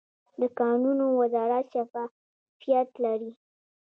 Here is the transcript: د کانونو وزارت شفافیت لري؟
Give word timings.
د 0.39 0.41
کانونو 0.59 1.05
وزارت 1.19 1.65
شفافیت 1.73 2.89
لري؟ 3.03 3.31